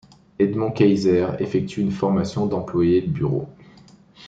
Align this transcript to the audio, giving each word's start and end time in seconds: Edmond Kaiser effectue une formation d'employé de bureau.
Edmond 0.39 0.71
Kaiser 0.73 1.27
effectue 1.39 1.79
une 1.81 1.91
formation 1.91 2.47
d'employé 2.47 3.01
de 3.03 3.11
bureau. 3.11 3.47